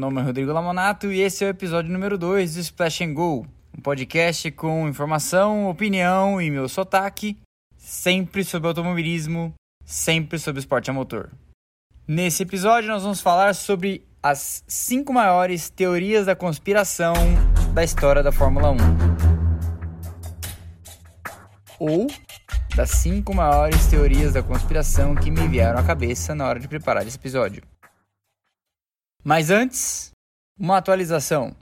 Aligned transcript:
Nome 0.00 0.18
é 0.18 0.24
Rodrigo 0.24 0.50
Lamonato 0.50 1.12
e 1.12 1.20
esse 1.20 1.44
é 1.44 1.46
o 1.46 1.50
episódio 1.50 1.92
número 1.92 2.16
2 2.16 2.54
do 2.54 2.60
Splash 2.60 3.02
and 3.02 3.12
Go, 3.12 3.46
um 3.76 3.82
podcast 3.82 4.50
com 4.52 4.88
informação, 4.88 5.68
opinião 5.68 6.40
e 6.40 6.50
meu 6.50 6.66
sotaque, 6.70 7.36
sempre 7.76 8.42
sobre 8.42 8.68
automobilismo, 8.68 9.52
sempre 9.84 10.38
sobre 10.38 10.60
esporte 10.60 10.88
a 10.88 10.94
motor. 10.94 11.28
Nesse 12.08 12.44
episódio 12.44 12.88
nós 12.88 13.02
vamos 13.02 13.20
falar 13.20 13.54
sobre 13.54 14.06
as 14.22 14.64
cinco 14.66 15.12
maiores 15.12 15.68
teorias 15.68 16.24
da 16.24 16.34
conspiração 16.34 17.12
da 17.74 17.84
história 17.84 18.22
da 18.22 18.32
Fórmula 18.32 18.70
1. 18.70 18.76
Ou 21.78 22.06
das 22.74 22.88
cinco 22.88 23.34
maiores 23.34 23.86
teorias 23.86 24.32
da 24.32 24.42
conspiração 24.42 25.14
que 25.14 25.30
me 25.30 25.46
vieram 25.46 25.78
à 25.78 25.82
cabeça 25.82 26.34
na 26.34 26.48
hora 26.48 26.58
de 26.58 26.66
preparar 26.66 27.06
esse 27.06 27.18
episódio. 27.18 27.62
Mas 29.22 29.50
antes, 29.50 30.10
uma 30.58 30.78
atualização. 30.78 31.54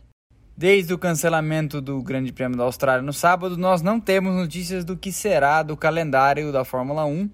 Desde 0.57 0.93
o 0.93 0.99
cancelamento 0.99 1.81
do 1.81 2.03
Grande 2.03 2.33
Prêmio 2.33 2.57
da 2.57 2.65
Austrália 2.65 3.03
no 3.03 3.13
sábado, 3.13 3.57
nós 3.57 3.83
não 3.83 4.01
temos 4.01 4.35
notícias 4.35 4.85
do 4.85 4.97
que 4.97 5.13
será 5.13 5.63
do 5.63 5.77
calendário 5.77 6.53
da 6.53 6.65
Fórmula 6.65 7.05
1, 7.05 7.31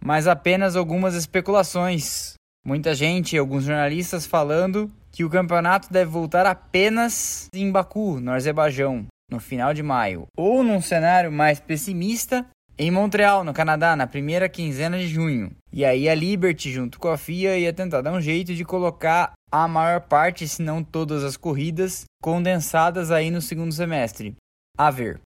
mas 0.00 0.26
apenas 0.26 0.76
algumas 0.76 1.14
especulações. 1.14 2.34
Muita 2.64 2.94
gente 2.94 3.36
alguns 3.36 3.64
jornalistas 3.64 4.24
falando 4.24 4.90
que 5.10 5.24
o 5.24 5.30
campeonato 5.30 5.92
deve 5.92 6.10
voltar 6.10 6.46
apenas 6.46 7.48
em 7.52 7.70
Baku, 7.70 8.20
no 8.20 8.32
Azerbaijão, 8.32 9.06
no 9.30 9.38
final 9.40 9.74
de 9.74 9.82
maio. 9.82 10.26
Ou 10.36 10.62
num 10.62 10.80
cenário 10.80 11.30
mais 11.30 11.60
pessimista, 11.60 12.46
em 12.78 12.90
Montreal, 12.90 13.44
no 13.44 13.52
Canadá, 13.52 13.94
na 13.94 14.06
primeira 14.06 14.48
quinzena 14.48 14.98
de 14.98 15.08
junho. 15.08 15.50
E 15.72 15.84
aí 15.84 16.08
a 16.08 16.14
Liberty, 16.14 16.70
junto 16.70 16.98
com 16.98 17.08
a 17.08 17.16
FIA, 17.16 17.58
ia 17.58 17.72
tentar 17.72 18.02
dar 18.02 18.12
um 18.12 18.20
jeito 18.20 18.54
de 18.54 18.64
colocar 18.64 19.32
a 19.50 19.66
maior 19.66 20.02
parte, 20.02 20.46
se 20.46 20.62
não 20.62 20.84
todas 20.84 21.24
as 21.24 21.36
corridas, 21.36 22.04
condensadas 22.22 23.10
aí 23.10 23.30
no 23.30 23.40
segundo 23.40 23.72
semestre. 23.72 24.36
A 24.76 24.90
ver. 24.90 25.20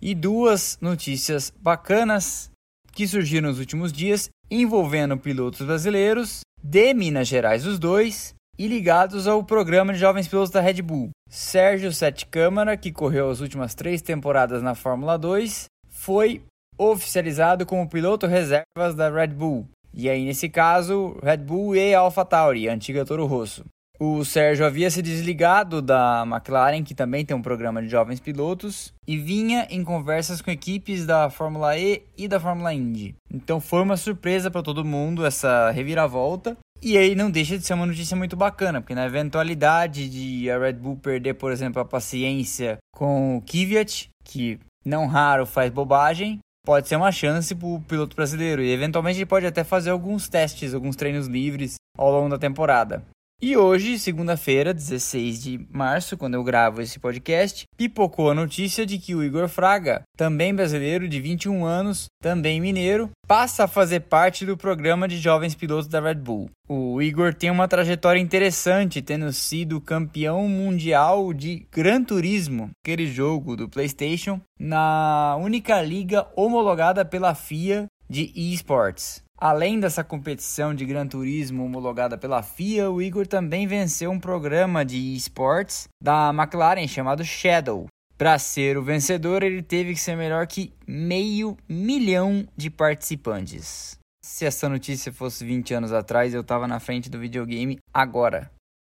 E 0.00 0.14
duas 0.14 0.78
notícias 0.80 1.50
bacanas 1.58 2.50
que 2.92 3.06
surgiram 3.06 3.48
nos 3.48 3.58
últimos 3.58 3.92
dias 3.92 4.28
envolvendo 4.50 5.16
pilotos 5.16 5.66
brasileiros 5.66 6.40
de 6.62 6.92
Minas 6.94 7.28
Gerais 7.28 7.66
os 7.66 7.78
dois 7.78 8.34
e 8.58 8.66
ligados 8.66 9.26
ao 9.26 9.44
programa 9.44 9.92
de 9.92 9.98
jovens 9.98 10.26
pilotos 10.26 10.50
da 10.50 10.60
Red 10.60 10.82
Bull. 10.82 11.10
Sérgio 11.30 11.92
Sete 11.92 12.26
Câmara, 12.26 12.76
que 12.76 12.90
correu 12.90 13.30
as 13.30 13.40
últimas 13.40 13.74
três 13.74 14.02
temporadas 14.02 14.62
na 14.62 14.74
Fórmula 14.74 15.16
2, 15.16 15.66
foi 15.88 16.42
oficializado 16.76 17.66
como 17.66 17.88
piloto 17.88 18.26
reservas 18.26 18.94
da 18.96 19.10
Red 19.10 19.28
Bull. 19.28 19.68
E 19.92 20.08
aí, 20.08 20.24
nesse 20.24 20.48
caso, 20.48 21.16
Red 21.22 21.38
Bull 21.38 21.74
e 21.76 21.94
AlphaTauri, 21.94 22.68
antiga 22.68 23.04
Toro 23.04 23.26
Rosso. 23.26 23.64
O 24.00 24.24
Sérgio 24.24 24.64
havia 24.64 24.88
se 24.92 25.02
desligado 25.02 25.82
da 25.82 26.24
McLaren, 26.24 26.84
que 26.84 26.94
também 26.94 27.24
tem 27.24 27.36
um 27.36 27.42
programa 27.42 27.82
de 27.82 27.88
jovens 27.88 28.20
pilotos, 28.20 28.92
e 29.04 29.16
vinha 29.16 29.66
em 29.70 29.82
conversas 29.82 30.40
com 30.40 30.52
equipes 30.52 31.04
da 31.04 31.28
Fórmula 31.28 31.76
E 31.76 32.04
e 32.16 32.28
da 32.28 32.38
Fórmula 32.38 32.72
Indy. 32.72 33.16
Então 33.28 33.60
foi 33.60 33.82
uma 33.82 33.96
surpresa 33.96 34.52
para 34.52 34.62
todo 34.62 34.84
mundo 34.84 35.26
essa 35.26 35.72
reviravolta. 35.72 36.56
E 36.80 36.96
aí 36.96 37.16
não 37.16 37.28
deixa 37.28 37.58
de 37.58 37.64
ser 37.64 37.74
uma 37.74 37.86
notícia 37.86 38.16
muito 38.16 38.36
bacana, 38.36 38.80
porque 38.80 38.94
na 38.94 39.06
eventualidade 39.06 40.08
de 40.08 40.48
a 40.48 40.60
Red 40.60 40.74
Bull 40.74 40.96
perder, 40.96 41.34
por 41.34 41.50
exemplo, 41.50 41.82
a 41.82 41.84
paciência 41.84 42.78
com 42.94 43.36
o 43.36 43.42
Kvyat, 43.42 44.10
que 44.24 44.60
não 44.84 45.08
raro 45.08 45.44
faz 45.44 45.72
bobagem, 45.72 46.38
pode 46.68 46.86
ser 46.86 46.96
uma 46.96 47.10
chance 47.10 47.54
para 47.54 47.66
o 47.66 47.80
piloto 47.80 48.14
brasileiro 48.14 48.60
e 48.60 48.70
eventualmente 48.70 49.18
ele 49.18 49.24
pode 49.24 49.46
até 49.46 49.64
fazer 49.64 49.88
alguns 49.88 50.28
testes, 50.28 50.74
alguns 50.74 50.96
treinos 50.96 51.26
livres 51.26 51.76
ao 51.96 52.12
longo 52.12 52.28
da 52.28 52.36
temporada. 52.36 53.02
E 53.40 53.56
hoje, 53.56 54.00
segunda-feira, 54.00 54.74
16 54.74 55.40
de 55.40 55.64
março, 55.70 56.16
quando 56.16 56.34
eu 56.34 56.42
gravo 56.42 56.82
esse 56.82 56.98
podcast, 56.98 57.66
pipocou 57.76 58.32
a 58.32 58.34
notícia 58.34 58.84
de 58.84 58.98
que 58.98 59.14
o 59.14 59.22
Igor 59.22 59.46
Fraga, 59.46 60.02
também 60.16 60.52
brasileiro 60.52 61.08
de 61.08 61.20
21 61.20 61.64
anos, 61.64 62.06
também 62.20 62.60
mineiro, 62.60 63.08
passa 63.28 63.62
a 63.62 63.68
fazer 63.68 64.00
parte 64.00 64.44
do 64.44 64.56
programa 64.56 65.06
de 65.06 65.18
jovens 65.18 65.54
pilotos 65.54 65.86
da 65.86 66.00
Red 66.00 66.16
Bull. 66.16 66.50
O 66.68 67.00
Igor 67.00 67.32
tem 67.32 67.48
uma 67.48 67.68
trajetória 67.68 68.18
interessante, 68.18 69.00
tendo 69.00 69.32
sido 69.32 69.80
campeão 69.80 70.48
mundial 70.48 71.32
de 71.32 71.64
Gran 71.70 72.02
Turismo, 72.02 72.70
aquele 72.82 73.06
jogo 73.06 73.54
do 73.54 73.68
PlayStation, 73.68 74.40
na 74.58 75.36
única 75.36 75.80
liga 75.80 76.26
homologada 76.34 77.04
pela 77.04 77.36
FIA 77.36 77.86
de 78.10 78.32
esports. 78.34 79.22
Além 79.40 79.78
dessa 79.78 80.02
competição 80.02 80.74
de 80.74 80.84
Gran 80.84 81.06
Turismo 81.06 81.64
homologada 81.64 82.18
pela 82.18 82.42
FIA, 82.42 82.90
o 82.90 83.00
Igor 83.00 83.24
também 83.24 83.68
venceu 83.68 84.10
um 84.10 84.18
programa 84.18 84.84
de 84.84 85.14
esportes 85.14 85.86
da 86.02 86.30
McLaren 86.30 86.88
chamado 86.88 87.24
Shadow. 87.24 87.86
Para 88.16 88.36
ser 88.36 88.76
o 88.76 88.82
vencedor, 88.82 89.44
ele 89.44 89.62
teve 89.62 89.94
que 89.94 90.00
ser 90.00 90.16
melhor 90.16 90.44
que 90.48 90.72
meio 90.84 91.56
milhão 91.68 92.44
de 92.56 92.68
participantes. 92.68 93.96
Se 94.24 94.44
essa 94.44 94.68
notícia 94.68 95.12
fosse 95.12 95.44
20 95.44 95.72
anos 95.72 95.92
atrás, 95.92 96.34
eu 96.34 96.40
estava 96.40 96.66
na 96.66 96.80
frente 96.80 97.08
do 97.08 97.20
videogame 97.20 97.78
agora. 97.94 98.50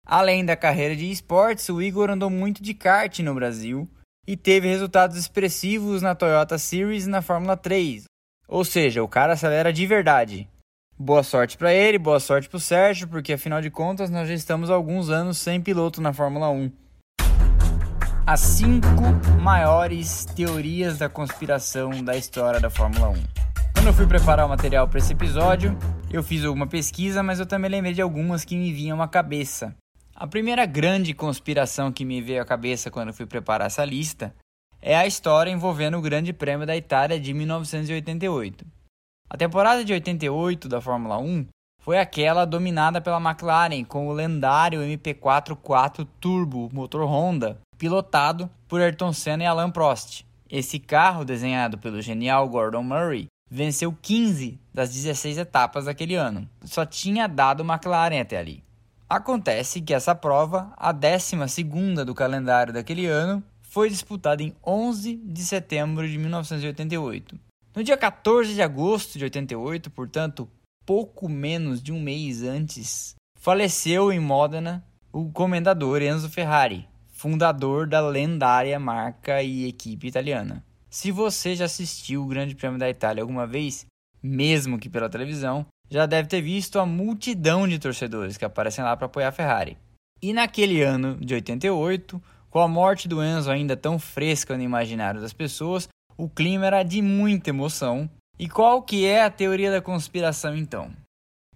Além 0.07 0.45
da 0.45 0.55
carreira 0.55 0.95
de 0.95 1.11
esportes, 1.11 1.67
o 1.67 1.81
Igor 1.81 2.09
andou 2.09 2.29
muito 2.29 2.63
de 2.63 2.73
kart 2.73 3.19
no 3.19 3.35
Brasil 3.35 3.89
e 4.25 4.37
teve 4.37 4.69
resultados 4.69 5.17
expressivos 5.17 6.01
na 6.01 6.15
Toyota 6.15 6.57
Series 6.57 7.05
e 7.05 7.09
na 7.09 7.21
Fórmula 7.21 7.57
3, 7.57 8.05
ou 8.49 8.65
seja, 8.65 9.03
o 9.03 9.07
cara 9.07 9.33
acelera 9.33 9.71
de 9.71 9.85
verdade. 9.85 10.49
Boa 10.97 11.23
sorte 11.23 11.55
para 11.55 11.71
ele, 11.73 11.97
boa 11.97 12.19
sorte 12.19 12.49
para 12.49 12.57
o 12.57 12.59
Sérgio, 12.59 13.07
porque 13.07 13.33
afinal 13.33 13.61
de 13.61 13.69
contas 13.69 14.09
nós 14.09 14.27
já 14.27 14.33
estamos 14.33 14.69
há 14.69 14.73
alguns 14.73 15.09
anos 15.09 15.37
sem 15.37 15.61
piloto 15.61 16.01
na 16.01 16.11
Fórmula 16.11 16.49
1. 16.49 16.71
As 18.25 18.39
cinco 18.41 19.03
maiores 19.39 20.25
teorias 20.25 20.97
da 20.97 21.07
conspiração 21.07 22.03
da 22.03 22.17
história 22.17 22.59
da 22.59 22.69
Fórmula 22.69 23.09
1. 23.09 23.13
Quando 23.75 23.87
eu 23.87 23.93
fui 23.93 24.05
preparar 24.05 24.45
o 24.45 24.49
material 24.49 24.87
para 24.87 24.99
esse 24.99 25.13
episódio, 25.13 25.77
eu 26.11 26.21
fiz 26.21 26.43
alguma 26.43 26.67
pesquisa, 26.67 27.23
mas 27.23 27.39
eu 27.39 27.45
também 27.45 27.71
lembrei 27.71 27.93
de 27.93 28.01
algumas 28.01 28.43
que 28.43 28.57
me 28.57 28.73
vinham 28.73 29.01
à 29.01 29.07
cabeça. 29.07 29.73
A 30.13 30.27
primeira 30.27 30.65
grande 30.65 31.13
conspiração 31.13 31.91
que 31.93 32.03
me 32.03 32.21
veio 32.21 32.41
à 32.41 32.45
cabeça 32.45 32.91
quando 32.91 33.09
eu 33.09 33.13
fui 33.13 33.25
preparar 33.25 33.67
essa 33.67 33.85
lista 33.85 34.33
é 34.81 34.95
a 34.95 35.05
história 35.05 35.51
envolvendo 35.51 35.97
o 35.97 36.01
Grande 36.01 36.31
Prêmio 36.31 36.65
da 36.65 36.75
Itália 36.75 37.19
de 37.19 37.33
1988. 37.33 38.65
A 39.29 39.37
temporada 39.37 39.83
de 39.83 39.93
88 39.93 40.67
da 40.67 40.81
Fórmula 40.81 41.17
1 41.17 41.47
foi 41.81 41.97
aquela 41.97 42.45
dominada 42.45 42.99
pela 42.99 43.19
McLaren 43.19 43.83
com 43.83 44.07
o 44.07 44.13
lendário 44.13 44.81
MP4 44.81 45.55
4 45.55 46.05
Turbo 46.19 46.69
motor 46.73 47.05
Honda, 47.05 47.59
pilotado 47.77 48.49
por 48.67 48.81
Ayrton 48.81 49.13
Senna 49.13 49.43
e 49.43 49.45
Alain 49.45 49.71
Prost. 49.71 50.25
Esse 50.49 50.79
carro, 50.79 51.23
desenhado 51.23 51.77
pelo 51.77 52.01
genial 52.01 52.49
Gordon 52.49 52.83
Murray, 52.83 53.27
venceu 53.49 53.95
15 54.01 54.59
das 54.73 54.91
16 54.91 55.37
etapas 55.37 55.85
daquele 55.85 56.15
ano. 56.15 56.49
Só 56.63 56.85
tinha 56.85 57.27
dado 57.27 57.63
McLaren 57.63 58.21
até 58.21 58.37
ali. 58.37 58.63
Acontece 59.07 59.81
que 59.81 59.93
essa 59.93 60.13
prova, 60.13 60.71
a 60.77 60.91
12 60.91 61.35
do 62.05 62.13
calendário 62.13 62.73
daquele 62.73 63.07
ano, 63.07 63.43
foi 63.69 63.89
disputada 63.89 64.41
em 64.41 64.53
11 64.65 65.15
de 65.15 65.41
setembro 65.43 66.07
de 66.07 66.17
1988. 66.17 67.39
No 67.75 67.83
dia 67.83 67.95
14 67.95 68.55
de 68.55 68.61
agosto 68.61 69.17
de 69.17 69.23
88, 69.23 69.91
portanto, 69.91 70.49
pouco 70.85 71.29
menos 71.29 71.81
de 71.81 71.93
um 71.93 72.01
mês 72.01 72.41
antes, 72.41 73.15
faleceu 73.39 74.11
em 74.11 74.19
Modena 74.19 74.83
o 75.13 75.31
comendador 75.31 76.01
Enzo 76.01 76.29
Ferrari, 76.29 76.87
fundador 77.11 77.87
da 77.87 78.01
lendária 78.01 78.79
marca 78.79 79.41
e 79.43 79.67
equipe 79.67 80.07
italiana. 80.07 80.65
Se 80.89 81.11
você 81.11 81.55
já 81.55 81.65
assistiu 81.65 82.23
o 82.23 82.27
Grande 82.27 82.55
Prêmio 82.55 82.79
da 82.79 82.89
Itália 82.89 83.21
alguma 83.21 83.45
vez, 83.45 83.85
mesmo 84.21 84.79
que 84.79 84.89
pela 84.89 85.09
televisão, 85.09 85.65
já 85.91 86.07
deve 86.07 86.27
ter 86.27 86.41
visto 86.41 86.79
a 86.79 86.85
multidão 86.87 87.67
de 87.67 87.77
torcedores 87.77 88.35
que 88.35 88.45
aparecem 88.45 88.83
lá 88.83 88.97
para 88.97 89.05
apoiar 89.05 89.29
a 89.29 89.31
Ferrari. 89.31 89.77
E 90.21 90.33
naquele 90.33 90.81
ano 90.81 91.15
de 91.17 91.35
88, 91.35 92.21
com 92.49 92.59
a 92.59 92.67
morte 92.67 93.07
do 93.07 93.23
Enzo 93.23 93.51
ainda 93.51 93.77
tão 93.77 93.99
fresca 93.99 94.57
no 94.57 94.63
imaginário 94.63 95.21
das 95.21 95.33
pessoas, 95.33 95.87
o 96.17 96.27
clima 96.27 96.65
era 96.65 96.83
de 96.83 97.01
muita 97.01 97.49
emoção. 97.49 98.09
E 98.37 98.47
qual 98.47 98.81
que 98.81 99.05
é 99.05 99.23
a 99.23 99.29
teoria 99.29 99.71
da 99.71 99.81
conspiração 99.81 100.55
então? 100.55 100.91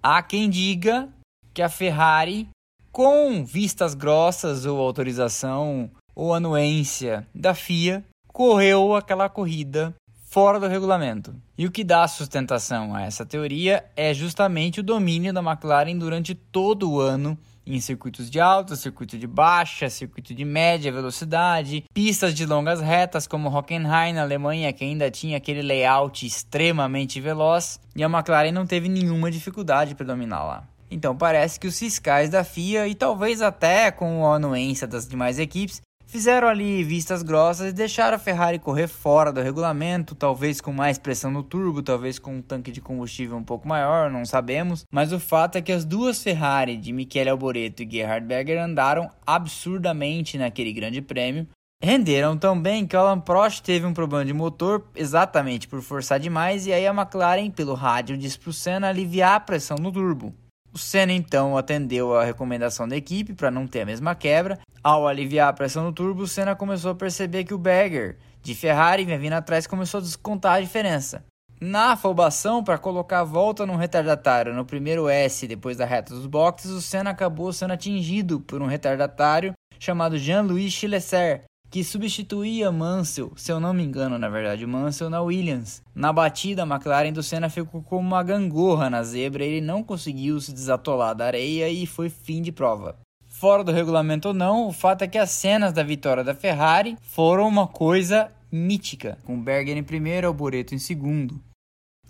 Há 0.01 0.21
quem 0.21 0.49
diga 0.49 1.09
que 1.53 1.61
a 1.61 1.69
Ferrari, 1.69 2.49
com 2.91 3.43
vistas 3.45 3.93
grossas 3.93 4.65
ou 4.65 4.79
autorização 4.79 5.89
ou 6.15 6.33
anuência 6.33 7.25
da 7.33 7.53
FIA, 7.53 8.03
correu 8.27 8.95
aquela 8.95 9.29
corrida 9.29 9.93
fora 10.25 10.59
do 10.59 10.67
regulamento. 10.67 11.35
E 11.57 11.65
o 11.65 11.71
que 11.71 11.83
dá 11.83 12.07
sustentação 12.07 12.95
a 12.95 13.03
essa 13.03 13.25
teoria 13.25 13.85
é 13.95 14.13
justamente 14.13 14.79
o 14.79 14.83
domínio 14.83 15.31
da 15.31 15.41
McLaren 15.41 15.97
durante 15.97 16.33
todo 16.33 16.91
o 16.91 16.99
ano 16.99 17.37
em 17.65 17.79
circuitos 17.79 18.29
de 18.29 18.39
alta, 18.39 18.75
circuito 18.75 19.17
de 19.17 19.27
baixa, 19.27 19.89
circuito 19.89 20.33
de 20.33 20.43
média 20.43 20.91
velocidade, 20.91 21.85
pistas 21.93 22.33
de 22.33 22.45
longas 22.45 22.81
retas 22.81 23.27
como 23.27 23.49
Hockenheim 23.49 24.13
na 24.13 24.21
Alemanha, 24.21 24.73
que 24.73 24.83
ainda 24.83 25.09
tinha 25.09 25.37
aquele 25.37 25.61
layout 25.61 26.25
extremamente 26.25 27.21
veloz, 27.21 27.79
e 27.95 28.03
a 28.03 28.07
McLaren 28.07 28.51
não 28.51 28.65
teve 28.65 28.89
nenhuma 28.89 29.31
dificuldade 29.31 29.95
para 29.95 30.05
dominar 30.05 30.43
lá. 30.43 30.67
Então 30.91 31.15
parece 31.15 31.59
que 31.59 31.67
os 31.67 31.79
fiscais 31.79 32.29
da 32.29 32.43
FIA 32.43 32.87
e 32.87 32.93
talvez 32.93 33.41
até 33.41 33.89
com 33.89 34.27
a 34.27 34.35
anuência 34.35 34.85
das 34.85 35.07
demais 35.07 35.39
equipes 35.39 35.81
fizeram 36.05 36.47
ali 36.47 36.83
vistas 36.83 37.23
grossas 37.23 37.69
e 37.69 37.73
deixaram 37.73 38.15
a 38.15 38.19
Ferrari 38.19 38.59
correr 38.59 38.87
fora 38.87 39.31
do 39.31 39.41
regulamento, 39.41 40.15
talvez 40.15 40.61
com 40.61 40.71
mais 40.71 40.97
pressão 40.97 41.31
no 41.31 41.43
turbo, 41.43 41.81
talvez 41.81 42.19
com 42.19 42.35
um 42.37 42.41
tanque 42.41 42.71
de 42.71 42.81
combustível 42.81 43.37
um 43.37 43.43
pouco 43.43 43.67
maior, 43.67 44.09
não 44.09 44.25
sabemos. 44.25 44.85
Mas 44.91 45.11
o 45.11 45.19
fato 45.19 45.57
é 45.57 45.61
que 45.61 45.71
as 45.71 45.85
duas 45.85 46.21
Ferrari 46.21 46.77
de 46.77 46.93
Michele 46.93 47.29
Alboreto 47.29 47.83
e 47.83 47.89
Gerhard 47.89 48.25
Berger 48.25 48.61
andaram 48.61 49.09
absurdamente 49.25 50.37
naquele 50.37 50.73
grande 50.73 51.01
prêmio. 51.01 51.47
Renderam 51.83 52.37
tão 52.37 52.57
bem 52.57 52.87
que 52.87 52.95
o 52.95 52.99
Alan 52.99 53.19
Prost 53.19 53.61
teve 53.61 53.85
um 53.85 53.93
problema 53.93 54.23
de 54.23 54.31
motor 54.31 54.85
exatamente 54.95 55.67
por 55.67 55.81
forçar 55.81 56.17
demais 56.17 56.65
e 56.65 56.71
aí 56.71 56.87
a 56.87 56.93
McLaren, 56.93 57.51
pelo 57.51 57.73
rádio, 57.73 58.17
disse 58.17 58.39
para 58.39 58.51
o 58.51 58.53
Senna 58.53 58.87
aliviar 58.87 59.35
a 59.35 59.39
pressão 59.41 59.75
no 59.77 59.91
turbo. 59.91 60.33
O 60.73 60.77
Senna 60.79 61.13
então 61.13 61.55
atendeu 61.55 62.15
a 62.15 62.25
recomendação 62.25 62.87
da 62.87 62.97
equipe 62.97 63.33
para 63.33 63.51
não 63.51 63.67
ter 63.67 63.81
a 63.81 63.85
mesma 63.85 64.15
quebra. 64.15 64.57
Ao 64.83 65.07
aliviar 65.07 65.49
a 65.49 65.53
pressão 65.53 65.83
no 65.83 65.93
turbo, 65.93 66.23
o 66.23 66.27
Senna 66.27 66.55
começou 66.55 66.89
a 66.91 66.95
perceber 66.95 67.43
que 67.43 67.53
o 67.53 67.59
Berger 67.59 68.17
de 68.41 68.55
Ferrari 68.55 69.05
vinha 69.05 69.19
vindo 69.19 69.33
atrás 69.33 69.67
começou 69.67 69.99
a 69.99 70.01
descontar 70.03 70.55
a 70.55 70.61
diferença. 70.61 71.23
Na 71.61 71.91
afobação 71.91 72.63
para 72.63 72.79
colocar 72.79 73.19
a 73.19 73.23
volta 73.23 73.65
no 73.65 73.77
retardatário 73.77 74.53
no 74.53 74.65
primeiro 74.65 75.07
S 75.07 75.47
depois 75.47 75.77
da 75.77 75.85
reta 75.85 76.13
dos 76.13 76.25
boxes, 76.25 76.71
o 76.71 76.81
Senna 76.81 77.11
acabou 77.11 77.53
sendo 77.53 77.71
atingido 77.71 78.39
por 78.41 78.61
um 78.61 78.65
retardatário 78.65 79.53
chamado 79.79 80.17
Jean-Louis 80.17 80.73
Chilesser, 80.73 81.43
que 81.73 81.83
substituía 81.83 82.71
Mansell, 82.71 83.31
se 83.35 83.51
eu 83.51 83.59
não 83.59 83.73
me 83.73 83.83
engano, 83.83 84.19
na 84.19 84.29
verdade, 84.29 84.63
Mansell 84.63 85.09
na 85.09 85.23
Williams. 85.23 85.81
Na 85.95 86.13
batida, 86.13 86.61
a 86.61 86.67
McLaren 86.67 87.11
do 87.11 87.23
Senna 87.23 87.49
ficou 87.49 87.81
como 87.81 88.07
uma 88.07 88.21
gangorra 88.21 88.91
na 88.91 89.01
zebra, 89.01 89.43
ele 89.43 89.59
não 89.59 89.81
conseguiu 89.81 90.39
se 90.39 90.53
desatolar 90.53 91.15
da 91.15 91.25
areia 91.25 91.67
e 91.69 91.87
foi 91.87 92.09
fim 92.09 92.43
de 92.43 92.51
prova. 92.51 92.95
Fora 93.25 93.63
do 93.63 93.71
regulamento 93.71 94.27
ou 94.27 94.35
não, 94.35 94.67
o 94.67 94.71
fato 94.71 95.01
é 95.01 95.07
que 95.07 95.17
as 95.17 95.31
cenas 95.31 95.73
da 95.73 95.81
vitória 95.81 96.23
da 96.23 96.35
Ferrari 96.35 96.95
foram 97.01 97.47
uma 97.47 97.65
coisa 97.65 98.31
mítica, 98.51 99.17
com 99.23 99.41
Berger 99.41 99.75
em 99.75 99.83
primeiro 99.83 100.25
e 100.25 100.27
Alboreto 100.27 100.75
em 100.75 100.77
segundo. 100.77 101.41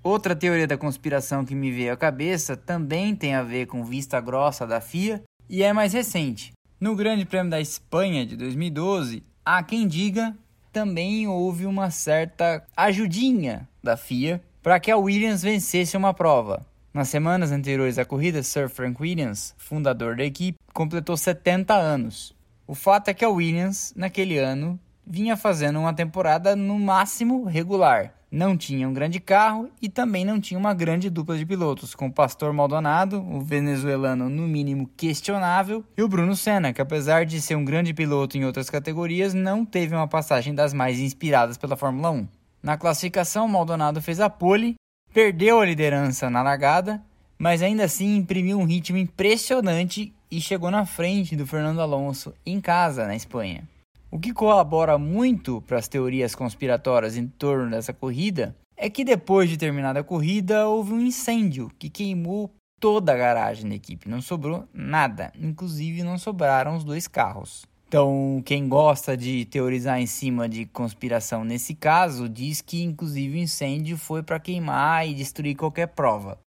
Outra 0.03 0.35
teoria 0.35 0.67
da 0.67 0.77
conspiração 0.77 1.45
que 1.45 1.55
me 1.55 1.71
veio 1.71 1.93
à 1.93 1.95
cabeça 1.95 2.57
também 2.57 3.15
tem 3.15 3.33
a 3.33 3.43
ver 3.43 3.67
com 3.67 3.85
vista 3.85 4.19
grossa 4.19 4.67
da 4.67 4.81
FIA 4.81 5.23
e 5.49 5.63
é 5.63 5.71
mais 5.71 5.93
recente. 5.93 6.51
No 6.81 6.97
Grande 6.97 7.23
Prêmio 7.23 7.49
da 7.49 7.61
Espanha 7.61 8.25
de 8.25 8.35
2012, 8.35 9.23
Há 9.45 9.61
quem 9.61 9.87
diga 9.87 10.33
também 10.71 11.27
houve 11.27 11.65
uma 11.65 11.91
certa 11.91 12.63
ajudinha 12.77 13.67
da 13.83 13.97
FIA 13.97 14.41
para 14.61 14.79
que 14.79 14.89
a 14.89 14.95
Williams 14.95 15.43
vencesse 15.43 15.97
uma 15.97 16.13
prova. 16.13 16.65
Nas 16.93 17.09
semanas 17.09 17.51
anteriores 17.51 17.97
à 17.97 18.05
corrida, 18.05 18.41
Sir 18.41 18.69
Frank 18.69 19.01
Williams, 19.01 19.53
fundador 19.57 20.15
da 20.15 20.23
equipe, 20.23 20.57
completou 20.73 21.17
70 21.17 21.73
anos. 21.73 22.33
O 22.65 22.73
fato 22.73 23.09
é 23.09 23.13
que 23.13 23.25
a 23.25 23.29
Williams, 23.29 23.93
naquele 23.97 24.37
ano, 24.37 24.79
vinha 25.05 25.35
fazendo 25.35 25.77
uma 25.77 25.93
temporada 25.93 26.55
no 26.55 26.79
máximo 26.79 27.43
regular, 27.43 28.13
não 28.33 28.57
tinha 28.57 28.89
um 28.89 28.93
grande 28.93 29.19
carro 29.19 29.69
e 29.79 29.87
também 29.87 30.25
não 30.25 30.41
tinha 30.41 30.59
uma 30.59 30.73
grande 30.73 31.07
dupla 31.07 31.37
de 31.37 31.45
pilotos, 31.45 31.93
com 31.93 32.07
o 32.07 32.11
Pastor 32.11 32.51
Maldonado, 32.51 33.21
o 33.21 33.39
venezuelano 33.39 34.27
no 34.27 34.47
mínimo 34.47 34.89
questionável, 34.97 35.85
e 35.95 36.01
o 36.01 36.07
Bruno 36.07 36.35
Senna, 36.35 36.73
que 36.73 36.81
apesar 36.81 37.27
de 37.27 37.39
ser 37.39 37.55
um 37.55 37.63
grande 37.63 37.93
piloto 37.93 38.35
em 38.35 38.43
outras 38.43 38.71
categorias, 38.71 39.35
não 39.35 39.63
teve 39.63 39.95
uma 39.95 40.07
passagem 40.07 40.55
das 40.55 40.73
mais 40.73 40.99
inspiradas 40.99 41.59
pela 41.59 41.77
Fórmula 41.77 42.09
1. 42.09 42.27
Na 42.63 42.75
classificação, 42.75 43.47
Maldonado 43.47 44.01
fez 44.01 44.19
a 44.19 44.31
pole, 44.31 44.73
perdeu 45.13 45.59
a 45.59 45.65
liderança 45.65 46.27
na 46.27 46.41
largada, 46.41 47.03
mas 47.37 47.61
ainda 47.61 47.83
assim 47.83 48.15
imprimiu 48.15 48.57
um 48.57 48.65
ritmo 48.65 48.97
impressionante 48.97 50.11
e 50.31 50.41
chegou 50.41 50.71
na 50.71 50.87
frente 50.87 51.35
do 51.35 51.45
Fernando 51.45 51.81
Alonso 51.81 52.33
em 52.43 52.59
casa, 52.59 53.05
na 53.05 53.15
Espanha. 53.15 53.67
O 54.13 54.19
que 54.19 54.31
colabora 54.31 54.95
muito 54.95 55.59
para 55.63 55.79
as 55.79 55.87
teorias 55.87 56.35
conspiratórias 56.35 57.17
em 57.17 57.27
torno 57.27 57.71
dessa 57.71 57.91
corrida 57.91 58.55
é 58.77 58.87
que 58.87 59.03
depois 59.03 59.49
de 59.49 59.57
terminada 59.57 60.01
a 60.01 60.03
corrida 60.03 60.67
houve 60.67 60.93
um 60.93 61.01
incêndio 61.01 61.71
que 61.79 61.89
queimou 61.89 62.51
toda 62.79 63.11
a 63.11 63.17
garagem 63.17 63.67
da 63.67 63.73
equipe, 63.73 64.07
não 64.07 64.21
sobrou 64.21 64.67
nada, 64.71 65.33
inclusive 65.35 66.03
não 66.03 66.19
sobraram 66.19 66.75
os 66.75 66.83
dois 66.83 67.07
carros. 67.07 67.65
Então, 67.87 68.39
quem 68.45 68.69
gosta 68.69 69.17
de 69.17 69.45
teorizar 69.45 69.99
em 69.99 70.05
cima 70.05 70.47
de 70.47 70.67
conspiração 70.67 71.43
nesse 71.43 71.73
caso, 71.73 72.29
diz 72.29 72.61
que 72.61 72.83
inclusive 72.83 73.39
o 73.39 73.41
incêndio 73.41 73.97
foi 73.97 74.21
para 74.21 74.39
queimar 74.39 75.07
e 75.07 75.15
destruir 75.15 75.55
qualquer 75.55 75.87
prova. 75.87 76.37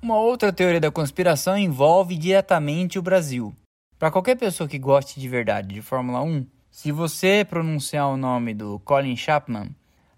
Uma 0.00 0.18
outra 0.18 0.50
teoria 0.50 0.80
da 0.80 0.90
conspiração 0.90 1.58
envolve 1.58 2.16
diretamente 2.16 2.98
o 2.98 3.02
Brasil. 3.02 3.54
Para 3.98 4.10
qualquer 4.10 4.36
pessoa 4.36 4.66
que 4.66 4.78
goste 4.78 5.20
de 5.20 5.28
verdade 5.28 5.74
de 5.74 5.82
Fórmula 5.82 6.22
1, 6.22 6.46
se 6.74 6.90
você 6.90 7.46
pronunciar 7.48 8.08
o 8.08 8.16
nome 8.16 8.52
do 8.52 8.80
Colin 8.80 9.14
Chapman, 9.14 9.68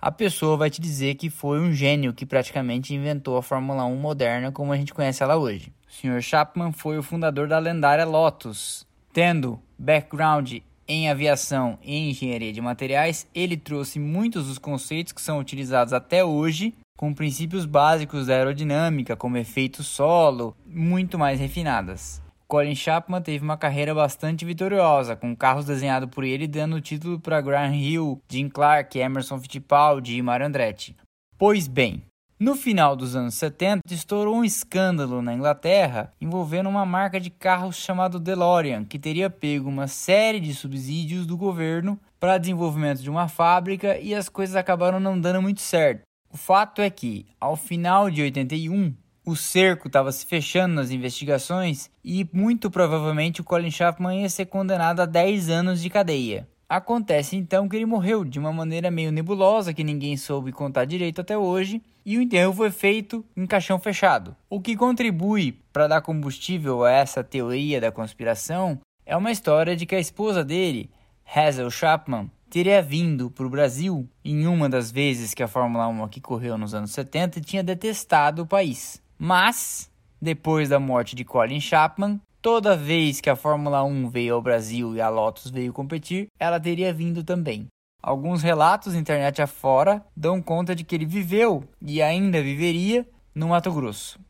a 0.01 0.11
pessoa 0.11 0.57
vai 0.57 0.71
te 0.71 0.81
dizer 0.81 1.15
que 1.17 1.29
foi 1.29 1.61
um 1.61 1.71
gênio 1.71 2.15
que 2.15 2.25
praticamente 2.25 2.95
inventou 2.95 3.37
a 3.37 3.43
Fórmula 3.43 3.85
1 3.85 3.95
moderna 3.97 4.51
como 4.51 4.73
a 4.73 4.77
gente 4.77 4.95
conhece 4.95 5.23
ela 5.23 5.37
hoje. 5.37 5.71
O 5.87 5.93
Sr. 5.93 6.23
Chapman 6.23 6.73
foi 6.73 6.97
o 6.97 7.03
fundador 7.03 7.47
da 7.47 7.59
lendária 7.59 8.07
Lotus. 8.07 8.87
Tendo 9.13 9.61
background 9.79 10.55
em 10.89 11.11
aviação 11.11 11.79
e 11.83 12.09
engenharia 12.09 12.55
de 12.55 12.61
materiais, 12.63 13.27
ele 13.35 13.59
trouxe 13.59 13.99
muitos 13.99 14.47
dos 14.47 14.57
conceitos 14.57 15.13
que 15.13 15.21
são 15.21 15.39
utilizados 15.39 15.93
até 15.93 16.25
hoje, 16.25 16.73
com 16.97 17.13
princípios 17.13 17.67
básicos 17.67 18.29
da 18.29 18.35
aerodinâmica, 18.35 19.15
como 19.15 19.37
efeito 19.37 19.83
solo, 19.83 20.57
muito 20.67 21.19
mais 21.19 21.39
refinadas. 21.39 22.25
Colin 22.49 22.77
Chapman 22.77 23.21
teve 23.21 23.45
uma 23.45 23.57
carreira 23.57 23.93
bastante 23.93 24.45
vitoriosa, 24.45 25.17
com 25.17 25.35
carros 25.35 25.65
desenhados 25.65 26.09
por 26.09 26.23
ele 26.23 26.47
dando 26.47 26.77
o 26.77 26.81
título 26.81 27.19
para 27.19 27.41
Graham 27.41 27.75
Hill, 27.75 28.21
Jim 28.29 28.49
Clark, 28.49 28.97
Emerson 28.97 29.41
Fittipaldi 29.41 30.17
e 30.17 30.23
Mario 30.23 30.47
Andretti. 30.47 30.97
Pois 31.37 31.67
bem, 31.67 32.05
no 32.39 32.55
final 32.55 32.95
dos 32.95 33.17
anos 33.17 33.35
70, 33.35 33.83
estourou 33.91 34.37
um 34.37 34.45
escândalo 34.45 35.21
na 35.21 35.35
Inglaterra 35.35 36.13
envolvendo 36.21 36.69
uma 36.69 36.87
marca 36.87 37.19
de 37.19 37.31
carros 37.31 37.77
chamado 37.77 38.21
DeLorean, 38.21 38.85
que 38.85 38.99
teria 38.99 39.29
pego 39.29 39.69
uma 39.69 39.89
série 39.89 40.39
de 40.39 40.55
subsídios 40.55 41.27
do 41.27 41.37
governo 41.37 41.99
para 42.21 42.39
desenvolvimento 42.39 43.03
de 43.03 43.11
uma 43.11 43.27
fábrica 43.27 43.99
e 43.99 44.15
as 44.15 44.29
coisas 44.29 44.55
acabaram 44.55 45.01
não 45.01 45.19
dando 45.19 45.43
muito 45.43 45.61
certo. 45.61 46.03
O 46.31 46.37
fato 46.37 46.83
é 46.83 46.91
que, 46.91 47.27
ao 47.41 47.57
final 47.57 48.11
de 48.11 48.23
81, 48.23 48.95
o 49.27 49.35
cerco 49.35 49.89
estava 49.89 50.13
se 50.13 50.25
fechando 50.25 50.77
nas 50.77 50.93
investigações 50.93 51.91
e 52.05 52.27
muito 52.33 52.71
provavelmente 52.71 53.41
o 53.41 53.45
Colin 53.45 53.73
Chapman 53.73 54.23
ia 54.23 54.29
ser 54.29 54.47
condenado 54.47 55.01
a 55.01 55.05
10 55.05 55.51
anos 55.51 55.83
de 55.83 55.91
cadeia. 55.91 56.49
Acontece 56.69 57.35
então 57.35 57.69
que 57.69 57.75
ele 57.75 57.87
morreu 57.87 58.25
de 58.25 58.39
uma 58.39 58.53
maneira 58.53 58.89
meio 58.89 59.11
nebulosa 59.11 59.75
que 59.75 59.83
ninguém 59.83 60.17
soube 60.17 60.53
contar 60.53 60.85
direito 60.85 61.21
até 61.21 61.37
hoje, 61.37 61.83
e 62.05 62.17
o 62.17 62.23
enterro 62.23 62.53
foi 62.53 62.71
feito 62.71 63.25
em 63.37 63.47
caixão 63.47 63.81
fechado. 63.81 64.37
O 64.49 64.61
que 64.61 64.77
contribui 64.77 65.61
para 65.73 65.89
dar 65.89 66.03
combustível 66.03 66.85
a 66.85 66.93
essa 66.93 67.25
teoria 67.25 67.81
da 67.81 67.91
conspiração 67.91 68.81
é 69.05 69.17
uma 69.17 69.33
história 69.33 69.75
de 69.75 69.87
que 69.87 69.95
a 69.97 70.01
esposa 70.01 70.45
dele, 70.45 70.89
Hazel 71.35 71.71
Chapman, 71.71 72.31
teria 72.49 72.81
vindo 72.81 73.29
para 73.29 73.47
o 73.47 73.51
Brasil 73.51 74.09
em 74.25 74.47
uma 74.47 74.69
das 74.69 74.93
vezes 74.93 75.35
que 75.35 75.43
a 75.43 75.49
Fórmula 75.49 75.89
1 75.89 76.05
aqui 76.05 76.21
correu 76.21 76.57
nos 76.57 76.75
anos 76.75 76.93
70 76.93 77.41
e 77.41 77.43
tinha 77.43 77.63
detestado 77.63 78.43
o 78.43 78.47
país. 78.47 79.05
Mas, 79.19 79.91
depois 80.21 80.69
da 80.69 80.79
morte 80.79 81.17
de 81.17 81.25
Colin 81.25 81.61
Chapman, 81.61 82.21
toda 82.43 82.77
vez 82.77 83.21
que 83.21 83.31
a 83.31 83.37
Fórmula 83.37 83.83
1 83.83 84.09
veio 84.09 84.35
ao 84.35 84.43
Brasil 84.43 84.95
e 84.95 85.01
a 85.01 85.09
Lotus 85.09 85.51
veio 85.51 85.73
competir, 85.73 86.29
ela 86.39 86.61
teria 86.61 86.93
vindo 86.93 87.25
também. 87.25 87.67
Alguns 88.03 88.43
relatos 88.43 88.95
internet 88.95 89.43
afora 89.43 90.05
dão 90.17 90.41
conta 90.41 90.75
de 90.75 90.85
que 90.85 90.95
ele 90.95 91.07
viveu 91.07 91.65
e 91.83 92.01
ainda 92.01 92.41
viveria 92.43 93.05
no 93.35 93.49
Mato 93.49 93.73
Grosso. 93.73 94.21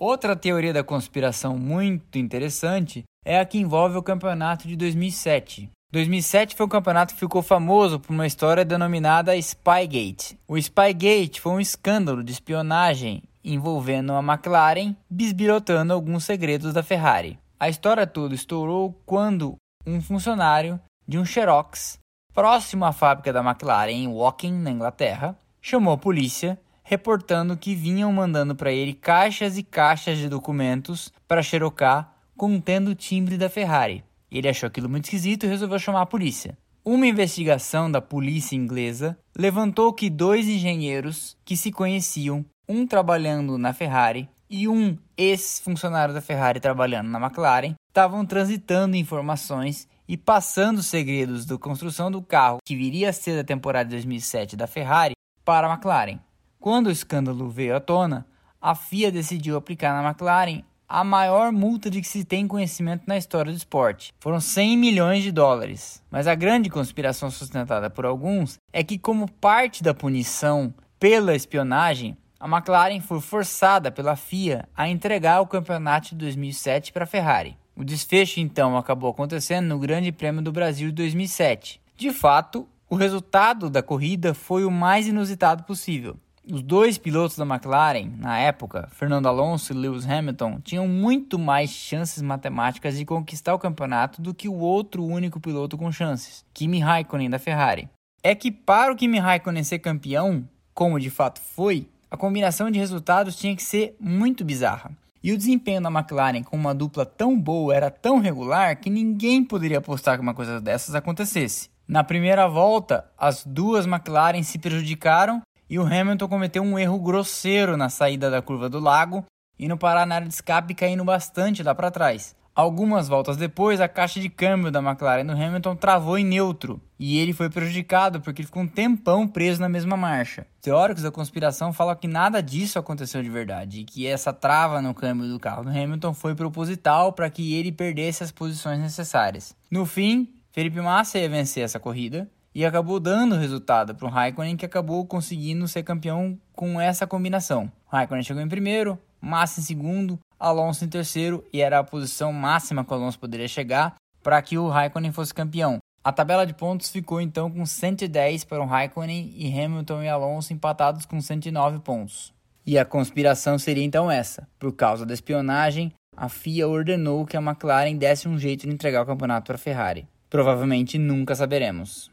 Outra 0.00 0.36
teoria 0.36 0.72
da 0.72 0.84
conspiração 0.84 1.58
muito 1.58 2.16
interessante 2.18 3.02
é 3.24 3.38
a 3.38 3.44
que 3.44 3.58
envolve 3.58 3.98
o 3.98 4.02
campeonato 4.02 4.66
de 4.66 4.76
2007. 4.76 5.68
2007 5.90 6.54
foi 6.54 6.66
um 6.66 6.68
campeonato 6.68 7.14
que 7.14 7.20
ficou 7.20 7.42
famoso 7.42 7.98
por 7.98 8.12
uma 8.12 8.26
história 8.26 8.64
denominada 8.64 9.36
Spygate. 9.40 10.38
O 10.46 10.56
Spygate 10.56 11.40
foi 11.40 11.52
um 11.52 11.60
escândalo 11.60 12.22
de 12.22 12.32
espionagem 12.32 13.22
envolvendo 13.52 14.12
a 14.12 14.20
McLaren 14.20 14.94
bisbilhotando 15.08 15.92
alguns 15.92 16.24
segredos 16.24 16.72
da 16.72 16.82
Ferrari. 16.82 17.38
A 17.58 17.68
história 17.68 18.06
toda 18.06 18.34
estourou 18.34 19.00
quando 19.04 19.56
um 19.86 20.00
funcionário 20.00 20.80
de 21.06 21.18
um 21.18 21.24
Xerox 21.24 21.98
próximo 22.34 22.84
à 22.84 22.92
fábrica 22.92 23.32
da 23.32 23.40
McLaren 23.40 23.90
em 23.90 24.08
Woking, 24.08 24.52
na 24.52 24.70
Inglaterra, 24.70 25.36
chamou 25.60 25.94
a 25.94 25.98
polícia 25.98 26.58
reportando 26.82 27.56
que 27.56 27.74
vinham 27.74 28.10
mandando 28.10 28.54
para 28.54 28.72
ele 28.72 28.94
caixas 28.94 29.58
e 29.58 29.62
caixas 29.62 30.16
de 30.16 30.28
documentos 30.28 31.12
para 31.26 31.42
xerocar 31.42 32.14
contendo 32.34 32.92
o 32.92 32.94
timbre 32.94 33.36
da 33.36 33.50
Ferrari. 33.50 34.02
Ele 34.30 34.48
achou 34.48 34.66
aquilo 34.66 34.88
muito 34.88 35.04
esquisito 35.04 35.44
e 35.44 35.48
resolveu 35.48 35.78
chamar 35.78 36.02
a 36.02 36.06
polícia. 36.06 36.56
Uma 36.90 37.06
investigação 37.06 37.90
da 37.90 38.00
polícia 38.00 38.56
inglesa 38.56 39.18
levantou 39.36 39.92
que 39.92 40.08
dois 40.08 40.48
engenheiros 40.48 41.36
que 41.44 41.54
se 41.54 41.70
conheciam 41.70 42.42
um 42.66 42.86
trabalhando 42.86 43.58
na 43.58 43.74
Ferrari 43.74 44.26
e 44.48 44.66
um 44.66 44.96
ex-funcionários 45.14 46.14
da 46.14 46.22
Ferrari 46.22 46.60
trabalhando 46.60 47.08
na 47.08 47.20
McLaren 47.20 47.74
estavam 47.90 48.24
transitando 48.24 48.96
informações 48.96 49.86
e 50.08 50.16
passando 50.16 50.82
segredos 50.82 51.44
da 51.44 51.58
construção 51.58 52.10
do 52.10 52.22
carro 52.22 52.60
que 52.64 52.74
viria 52.74 53.10
a 53.10 53.12
ser 53.12 53.36
da 53.36 53.44
temporada 53.44 53.84
de 53.84 53.96
2007 53.96 54.56
da 54.56 54.66
Ferrari 54.66 55.12
para 55.44 55.66
a 55.66 55.74
McLaren. 55.74 56.18
Quando 56.58 56.86
o 56.86 56.90
escândalo 56.90 57.50
veio 57.50 57.76
à 57.76 57.80
tona, 57.80 58.26
a 58.58 58.74
FIA 58.74 59.12
decidiu 59.12 59.58
aplicar 59.58 59.92
na 59.92 60.08
McLaren 60.08 60.62
a 60.88 61.04
maior 61.04 61.52
multa 61.52 61.90
de 61.90 62.00
que 62.00 62.08
se 62.08 62.24
tem 62.24 62.48
conhecimento 62.48 63.02
na 63.06 63.18
história 63.18 63.52
do 63.52 63.58
esporte. 63.58 64.14
Foram 64.18 64.40
100 64.40 64.78
milhões 64.78 65.22
de 65.22 65.30
dólares. 65.30 66.02
Mas 66.10 66.26
a 66.26 66.34
grande 66.34 66.70
conspiração 66.70 67.30
sustentada 67.30 67.90
por 67.90 68.06
alguns 68.06 68.58
é 68.72 68.82
que, 68.82 68.98
como 68.98 69.30
parte 69.30 69.82
da 69.82 69.92
punição 69.92 70.72
pela 70.98 71.34
espionagem, 71.34 72.16
a 72.40 72.48
McLaren 72.48 73.00
foi 73.00 73.20
forçada 73.20 73.90
pela 73.90 74.16
FIA 74.16 74.66
a 74.74 74.88
entregar 74.88 75.40
o 75.40 75.46
campeonato 75.46 76.10
de 76.10 76.16
2007 76.16 76.92
para 76.92 77.04
a 77.04 77.06
Ferrari. 77.06 77.58
O 77.76 77.84
desfecho 77.84 78.40
então 78.40 78.76
acabou 78.76 79.10
acontecendo 79.10 79.66
no 79.66 79.78
Grande 79.78 80.10
Prêmio 80.10 80.42
do 80.42 80.50
Brasil 80.50 80.88
de 80.88 80.94
2007. 80.94 81.80
De 81.96 82.12
fato, 82.12 82.66
o 82.88 82.96
resultado 82.96 83.68
da 83.68 83.82
corrida 83.82 84.32
foi 84.32 84.64
o 84.64 84.70
mais 84.70 85.06
inusitado 85.06 85.64
possível. 85.64 86.16
Os 86.50 86.62
dois 86.62 86.96
pilotos 86.96 87.36
da 87.36 87.44
McLaren, 87.44 88.10
na 88.16 88.38
época, 88.38 88.88
Fernando 88.92 89.26
Alonso 89.26 89.70
e 89.70 89.76
Lewis 89.76 90.08
Hamilton, 90.08 90.58
tinham 90.64 90.88
muito 90.88 91.38
mais 91.38 91.68
chances 91.68 92.22
matemáticas 92.22 92.96
de 92.96 93.04
conquistar 93.04 93.52
o 93.52 93.58
campeonato 93.58 94.22
do 94.22 94.32
que 94.32 94.48
o 94.48 94.54
outro 94.54 95.04
único 95.04 95.38
piloto 95.38 95.76
com 95.76 95.92
chances, 95.92 96.46
Kimi 96.54 96.78
Raikkonen 96.78 97.28
da 97.28 97.38
Ferrari. 97.38 97.90
É 98.22 98.34
que 98.34 98.50
para 98.50 98.90
o 98.90 98.96
Kimi 98.96 99.18
Raikkonen 99.18 99.62
ser 99.62 99.80
campeão, 99.80 100.48
como 100.72 100.98
de 100.98 101.10
fato 101.10 101.38
foi, 101.38 101.86
a 102.10 102.16
combinação 102.16 102.70
de 102.70 102.78
resultados 102.78 103.36
tinha 103.36 103.54
que 103.54 103.62
ser 103.62 103.94
muito 104.00 104.42
bizarra. 104.42 104.90
E 105.22 105.32
o 105.32 105.36
desempenho 105.36 105.82
da 105.82 105.90
McLaren 105.90 106.42
com 106.42 106.56
uma 106.56 106.74
dupla 106.74 107.04
tão 107.04 107.38
boa 107.38 107.74
era 107.74 107.90
tão 107.90 108.20
regular 108.20 108.74
que 108.80 108.88
ninguém 108.88 109.44
poderia 109.44 109.78
apostar 109.78 110.16
que 110.16 110.22
uma 110.22 110.32
coisa 110.32 110.62
dessas 110.62 110.94
acontecesse. 110.94 111.68
Na 111.86 112.04
primeira 112.04 112.46
volta, 112.48 113.04
as 113.18 113.44
duas 113.44 113.86
McLaren 113.86 114.42
se 114.42 114.58
prejudicaram 114.58 115.42
e 115.68 115.78
o 115.78 115.86
Hamilton 115.86 116.28
cometeu 116.28 116.62
um 116.62 116.78
erro 116.78 116.98
grosseiro 116.98 117.76
na 117.76 117.88
saída 117.88 118.30
da 118.30 118.40
curva 118.40 118.68
do 118.68 118.80
lago, 118.80 119.24
indo 119.58 119.76
parar 119.76 120.06
na 120.06 120.16
área 120.16 120.28
de 120.28 120.34
escape 120.34 120.74
caindo 120.74 121.04
bastante 121.04 121.62
lá 121.62 121.74
para 121.74 121.90
trás. 121.90 122.36
Algumas 122.58 123.06
voltas 123.06 123.36
depois, 123.36 123.80
a 123.80 123.86
caixa 123.86 124.18
de 124.18 124.28
câmbio 124.28 124.68
da 124.68 124.82
McLaren 124.82 125.24
do 125.24 125.30
Hamilton 125.30 125.76
travou 125.76 126.18
em 126.18 126.24
neutro 126.24 126.80
e 126.98 127.16
ele 127.16 127.32
foi 127.32 127.48
prejudicado 127.48 128.20
porque 128.20 128.42
ele 128.42 128.46
ficou 128.46 128.64
um 128.64 128.66
tempão 128.66 129.28
preso 129.28 129.60
na 129.60 129.68
mesma 129.68 129.96
marcha. 129.96 130.44
Teóricos 130.60 131.04
da 131.04 131.12
conspiração 131.12 131.72
falam 131.72 131.94
que 131.94 132.08
nada 132.08 132.42
disso 132.42 132.76
aconteceu 132.76 133.22
de 133.22 133.30
verdade 133.30 133.82
e 133.82 133.84
que 133.84 134.08
essa 134.08 134.32
trava 134.32 134.82
no 134.82 134.92
câmbio 134.92 135.28
do 135.28 135.38
carro 135.38 135.62
do 135.62 135.70
Hamilton 135.70 136.12
foi 136.12 136.34
proposital 136.34 137.12
para 137.12 137.30
que 137.30 137.54
ele 137.54 137.70
perdesse 137.70 138.24
as 138.24 138.32
posições 138.32 138.80
necessárias. 138.80 139.54
No 139.70 139.86
fim, 139.86 140.28
Felipe 140.50 140.80
Massa 140.80 141.20
ia 141.20 141.28
vencer 141.28 141.62
essa 141.62 141.78
corrida 141.78 142.28
e 142.54 142.64
acabou 142.64 142.98
dando 142.98 143.36
resultado 143.36 143.94
para 143.94 144.06
o 144.06 144.10
Raikkonen, 144.10 144.56
que 144.56 144.66
acabou 144.66 145.06
conseguindo 145.06 145.66
ser 145.68 145.82
campeão 145.82 146.38
com 146.52 146.80
essa 146.80 147.06
combinação. 147.06 147.70
Raikkonen 147.86 148.24
chegou 148.24 148.42
em 148.42 148.48
primeiro, 148.48 148.98
Massa 149.20 149.60
em 149.60 149.64
segundo, 149.64 150.18
Alonso 150.38 150.84
em 150.84 150.88
terceiro, 150.88 151.44
e 151.52 151.60
era 151.60 151.78
a 151.78 151.84
posição 151.84 152.32
máxima 152.32 152.84
que 152.84 152.92
o 152.92 152.94
Alonso 152.94 153.18
poderia 153.18 153.48
chegar 153.48 153.96
para 154.22 154.40
que 154.40 154.56
o 154.56 154.68
Raikkonen 154.68 155.12
fosse 155.12 155.34
campeão. 155.34 155.78
A 156.04 156.12
tabela 156.12 156.46
de 156.46 156.54
pontos 156.54 156.88
ficou 156.88 157.20
então 157.20 157.50
com 157.50 157.66
110 157.66 158.44
para 158.44 158.62
o 158.62 158.66
Raikkonen 158.66 159.32
e 159.36 159.60
Hamilton 159.60 160.02
e 160.02 160.08
Alonso 160.08 160.52
empatados 160.52 161.04
com 161.04 161.20
109 161.20 161.80
pontos. 161.80 162.32
E 162.64 162.78
a 162.78 162.84
conspiração 162.84 163.58
seria 163.58 163.84
então 163.84 164.10
essa: 164.10 164.46
por 164.58 164.72
causa 164.72 165.04
da 165.04 165.14
espionagem, 165.14 165.92
a 166.16 166.28
FIA 166.28 166.68
ordenou 166.68 167.26
que 167.26 167.36
a 167.36 167.42
McLaren 167.42 167.96
desse 167.96 168.28
um 168.28 168.38
jeito 168.38 168.66
de 168.66 168.72
entregar 168.72 169.02
o 169.02 169.06
campeonato 169.06 169.46
para 169.46 169.56
a 169.56 169.58
Ferrari. 169.58 170.06
Provavelmente 170.30 170.98
nunca 170.98 171.34
saberemos. 171.34 172.10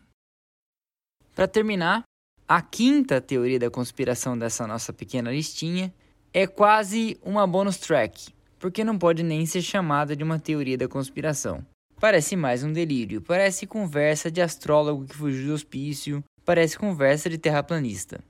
Para 1.35 1.49
terminar, 1.49 2.03
a 2.47 2.61
quinta 2.61 3.19
teoria 3.19 3.59
da 3.59 3.69
conspiração 3.69 4.37
dessa 4.37 4.65
nossa 4.65 4.93
pequena 4.93 5.29
listinha 5.29 5.93
é 6.33 6.47
quase 6.47 7.17
uma 7.21 7.45
bonus 7.45 7.77
track, 7.77 8.33
porque 8.57 8.85
não 8.85 8.97
pode 8.97 9.21
nem 9.21 9.45
ser 9.45 9.61
chamada 9.61 10.15
de 10.15 10.23
uma 10.23 10.39
teoria 10.39 10.77
da 10.77 10.87
conspiração. 10.87 11.65
Parece 11.99 12.37
mais 12.37 12.63
um 12.63 12.71
delírio, 12.71 13.21
parece 13.21 13.67
conversa 13.67 14.31
de 14.31 14.41
astrólogo 14.41 15.05
que 15.05 15.15
fugiu 15.15 15.47
do 15.47 15.53
hospício, 15.53 16.23
parece 16.45 16.79
conversa 16.79 17.29
de 17.29 17.37
terraplanista. 17.37 18.23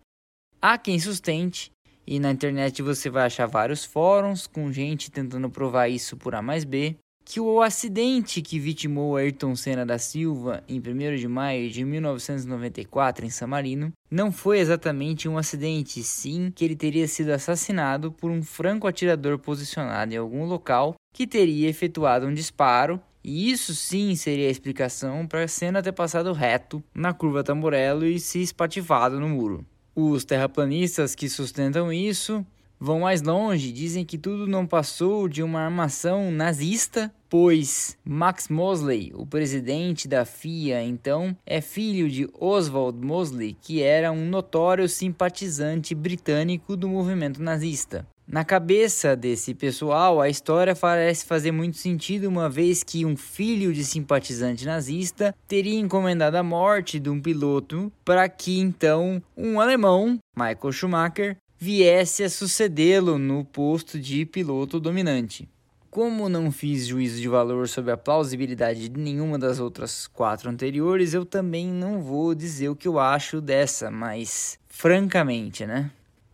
Há 0.60 0.76
quem 0.76 1.00
sustente, 1.00 1.72
e 2.08 2.20
na 2.20 2.32
internet 2.32 2.82
você 2.82 3.08
vai 3.08 3.28
achar 3.28 3.46
vários 3.46 3.86
fóruns 3.86 4.48
com 4.48 4.72
gente 4.72 5.12
tentando 5.12 5.48
provar 5.48 5.90
isso 5.90 6.18
por 6.18 6.34
A 6.34 6.42
mais 6.42 6.64
B, 6.64 6.96
que 7.26 7.40
o 7.40 7.60
acidente 7.60 8.40
que 8.40 8.60
vitimou 8.60 9.18
Ayrton 9.18 9.56
Senna 9.56 9.84
da 9.84 9.98
Silva 9.98 10.64
em 10.70 10.80
1 10.80 11.16
de 11.16 11.28
maio 11.28 11.72
de 11.72 11.84
1994 11.84 13.26
em 13.26 13.32
San 13.32 13.48
Marino 13.48 13.92
não 14.12 14.32
foi 14.32 14.60
exatamente 14.60 15.28
um 15.28 15.36
acidente, 15.36 16.04
sim 16.04 16.52
que 16.54 16.64
ele 16.64 16.76
teria 16.76 17.08
sido 17.08 17.32
assassinado 17.32 18.12
por 18.12 18.30
um 18.30 18.44
franco 18.44 18.88
atirador 18.88 19.40
posicionado 19.40 20.14
em 20.14 20.18
algum 20.18 20.46
local 20.46 20.94
que 21.12 21.26
teria 21.26 21.68
efetuado 21.68 22.28
um 22.28 22.34
disparo 22.34 23.02
e 23.24 23.50
isso 23.50 23.74
sim 23.74 24.16
seria 24.16 24.48
a 24.48 24.52
explicação 24.52 25.26
para 25.26 25.48
Senna 25.48 25.82
ter 25.82 25.94
passado 25.94 26.32
reto 26.32 26.84
na 26.94 27.12
curva 27.12 27.44
Tamborello 27.44 28.06
e 28.06 28.20
se 28.20 28.40
espatifado 28.40 29.20
no 29.20 29.28
muro. 29.28 29.66
Os 29.96 30.24
terraplanistas 30.24 31.16
que 31.16 31.28
sustentam 31.28 31.92
isso 31.92 32.46
vão 32.80 33.02
mais 33.02 33.22
longe, 33.22 33.72
dizem 33.72 34.06
que 34.06 34.18
tudo 34.18 34.48
não 34.48 34.66
passou 34.66 35.28
de 35.28 35.42
uma 35.42 35.62
armação 35.62 36.32
nazista, 36.32 37.14
pois 37.30 37.98
Max 38.04 38.48
Mosley, 38.50 39.12
o 39.16 39.26
presidente 39.26 40.08
da 40.08 40.26
FIA, 40.26 40.84
então, 40.84 41.36
é 41.46 41.62
filho 41.62 42.10
de 42.10 42.30
Oswald 42.40 43.06
Mosley, 43.06 43.58
que 43.60 43.82
era 43.82 44.12
um 44.12 44.26
notório 44.30 44.88
simpatizante 44.88 45.96
britânico 45.96 46.76
do 46.76 46.88
movimento 46.88 47.42
nazista. 47.42 48.06
Na 48.28 48.44
cabeça 48.44 49.16
desse 49.16 49.54
pessoal, 49.54 50.20
a 50.20 50.28
história 50.28 50.76
parece 50.76 51.26
fazer 51.26 51.52
muito 51.52 51.78
sentido, 51.78 52.28
uma 52.28 52.50
vez 52.50 52.82
que 52.84 53.06
um 53.06 53.16
filho 53.16 53.72
de 53.72 53.86
simpatizante 53.86 54.66
nazista 54.66 55.36
teria 55.48 55.80
encomendado 55.80 56.36
a 56.36 56.42
morte 56.42 57.00
de 57.00 57.08
um 57.08 57.22
piloto 57.22 57.92
para 58.04 58.28
que 58.28 58.60
então 58.60 59.22
um 59.38 59.60
alemão, 59.60 60.18
Michael 60.36 60.72
Schumacher, 60.72 61.38
viesse 61.58 62.24
a 62.24 62.30
sucedê-lo 62.30 63.18
no 63.18 63.46
posto 63.46 64.00
de 64.00 64.26
piloto 64.26 64.80
dominante. 64.80 65.48
Como 65.90 66.28
não 66.28 66.52
fiz 66.52 66.88
juízo 66.88 67.22
de 67.22 67.30
valor 67.30 67.70
sobre 67.70 67.92
a 67.92 67.98
plausibilidade 67.98 68.90
de 68.90 69.00
nenhuma 69.00 69.40
das 69.40 69.60
outras 69.60 70.08
quatro 70.08 70.50
anteriores, 70.50 71.14
eu 71.14 71.26
também 71.26 71.68
não 71.68 72.02
vou 72.02 72.36
dizer 72.36 72.68
o 72.68 72.76
que 72.76 72.88
eu 72.88 73.00
acho 73.00 73.40
dessa, 73.40 73.90
mas 73.90 74.60
francamente, 74.68 75.66
né? 75.66 75.90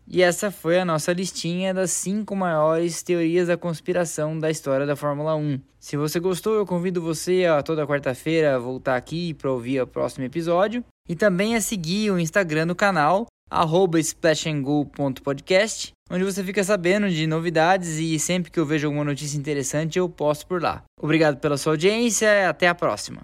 E 0.07 0.21
essa 0.21 0.51
foi 0.51 0.79
a 0.79 0.83
nossa 0.83 1.13
listinha 1.13 1.73
das 1.73 1.91
cinco 1.91 2.35
maiores 2.35 3.01
teorias 3.01 3.47
da 3.47 3.55
conspiração 3.55 4.37
da 4.37 4.49
história 4.49 4.85
da 4.85 4.95
Fórmula 4.95 5.35
1. 5.35 5.61
Se 5.79 5.95
você 5.95 6.19
gostou, 6.19 6.55
eu 6.55 6.65
convido 6.65 7.01
você 7.01 7.45
a 7.45 7.61
toda 7.61 7.87
quarta-feira 7.87 8.59
voltar 8.59 8.97
aqui 8.97 9.33
para 9.33 9.51
ouvir 9.51 9.79
o 9.79 9.87
próximo 9.87 10.25
episódio 10.25 10.83
e 11.07 11.15
também 11.15 11.55
a 11.55 11.61
seguir 11.61 12.11
o 12.11 12.19
Instagram 12.19 12.67
do 12.67 12.75
canal 12.75 13.27
arroba 13.51 13.99
splashandgo.podcast, 13.99 15.91
onde 16.09 16.23
você 16.23 16.41
fica 16.41 16.63
sabendo 16.63 17.09
de 17.09 17.27
novidades 17.27 17.99
e 17.99 18.17
sempre 18.17 18.49
que 18.49 18.57
eu 18.57 18.65
vejo 18.65 18.87
alguma 18.87 19.03
notícia 19.03 19.37
interessante 19.37 19.99
eu 19.99 20.07
posto 20.07 20.47
por 20.47 20.61
lá. 20.61 20.83
Obrigado 20.97 21.37
pela 21.37 21.57
sua 21.57 21.73
audiência 21.73 22.49
até 22.49 22.69
a 22.69 22.75
próxima. 22.75 23.23